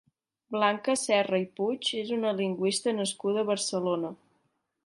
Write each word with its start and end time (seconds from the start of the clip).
Blanca 0.53 0.95
Serra 1.01 1.41
i 1.43 1.45
Puig 1.59 1.91
és 1.99 2.11
una 2.17 2.33
lingüista 2.41 2.97
nascuda 3.01 3.45
a 3.47 3.51
Barcelona. 3.55 4.13